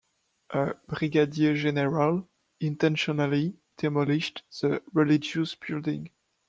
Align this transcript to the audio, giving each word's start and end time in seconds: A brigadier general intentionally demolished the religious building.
A 0.49 0.73
brigadier 0.87 1.55
general 1.55 2.27
intentionally 2.59 3.53
demolished 3.77 4.41
the 4.59 4.81
religious 4.93 5.53
building. 5.53 6.09